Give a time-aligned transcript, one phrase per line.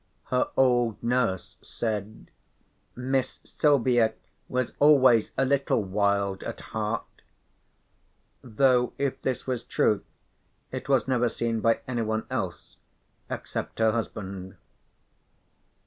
[0.31, 2.31] Her old nurse said:
[2.95, 4.15] "Miss Silvia
[4.49, 7.05] was always a little wild at heart,"
[8.41, 10.03] though if this was true
[10.71, 12.77] it was never seen by anyone else
[13.29, 14.55] except her husband.